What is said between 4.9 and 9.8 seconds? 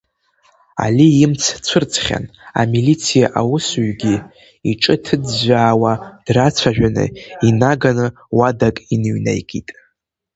ҭыӡәӡәаауа драцәажәаны инаганы уадак иныҩнаикит.